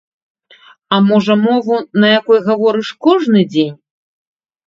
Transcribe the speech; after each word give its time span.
А 0.95 0.97
можа, 1.09 1.35
мову, 1.41 1.75
на 2.03 2.07
якой 2.19 2.39
гаворыш 2.47 2.89
кожны 3.09 3.41
дзень? 3.53 3.75